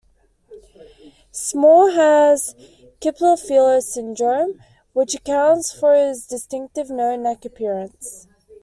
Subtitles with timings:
[1.31, 2.55] Small has
[3.01, 4.59] Klippel-Feil syndrome,
[4.93, 8.27] which accounts for his distinctive "no neck" appearance.